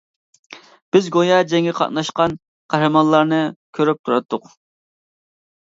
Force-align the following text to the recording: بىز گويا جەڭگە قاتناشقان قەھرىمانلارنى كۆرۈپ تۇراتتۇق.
بىز 0.95 1.09
گويا 1.15 1.37
جەڭگە 1.51 1.75
قاتناشقان 1.81 2.33
قەھرىمانلارنى 2.75 3.45
كۆرۈپ 3.81 4.05
تۇراتتۇق. 4.07 4.53